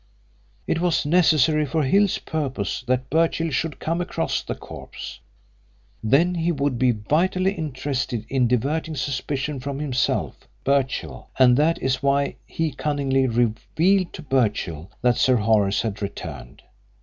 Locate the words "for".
1.63-1.83